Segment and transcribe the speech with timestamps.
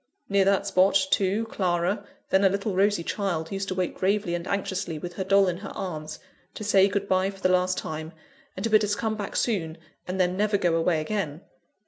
[0.29, 4.47] Near that spot, too, Clara then a little rosy child used to wait gravely and
[4.47, 6.17] anxiously, with her doll in her arms,
[6.55, 8.11] to say good bye for the last time,
[8.57, 9.77] and to bid us come back soon,
[10.07, 11.41] and then never go away again.